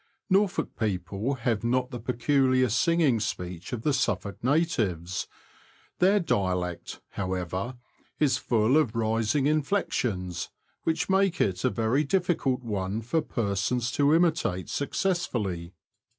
Norfolk 0.31 0.75
people 0.79 1.35
have 1.35 1.63
not 1.63 1.91
the 1.91 1.99
peculiar 1.99 2.69
singing 2.69 3.19
speech 3.19 3.71
of 3.71 3.83
the 3.83 3.93
Suffolk 3.93 4.43
natives; 4.43 5.27
their 5.99 6.19
dialect, 6.19 7.01
however, 7.09 7.77
is 8.19 8.39
full 8.39 8.77
of 8.77 8.95
rising 8.95 9.45
inflections, 9.45 10.49
which 10.85 11.07
make 11.07 11.39
it 11.39 11.63
a 11.63 11.69
very 11.69 12.03
difficult 12.03 12.63
one 12.63 13.03
for 13.03 13.21
persons 13.21 13.91
to 13.91 14.15
imitate 14.15 14.69
successfully. 14.69 15.75